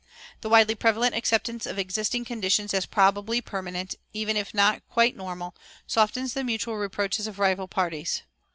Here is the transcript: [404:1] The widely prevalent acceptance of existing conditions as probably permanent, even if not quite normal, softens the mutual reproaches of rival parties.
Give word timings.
[404:1] 0.39 0.41
The 0.41 0.49
widely 0.49 0.73
prevalent 0.73 1.13
acceptance 1.15 1.67
of 1.67 1.77
existing 1.77 2.25
conditions 2.25 2.73
as 2.73 2.87
probably 2.87 3.39
permanent, 3.39 3.93
even 4.13 4.35
if 4.35 4.51
not 4.51 4.81
quite 4.89 5.15
normal, 5.15 5.55
softens 5.85 6.33
the 6.33 6.43
mutual 6.43 6.75
reproaches 6.77 7.27
of 7.27 7.37
rival 7.37 7.67
parties. 7.67 8.23